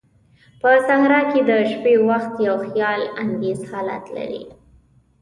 [0.61, 4.43] په صحراء کې د شپې وخت یو خیال انگیز حالت لري.